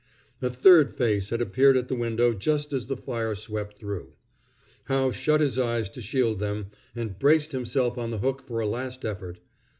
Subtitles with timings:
[0.41, 4.13] A third face had appeared at the window just as the fire swept through.
[4.85, 8.65] Howe shut his eyes to shield them, and braced himself on the hook for a
[8.65, 9.39] last effort.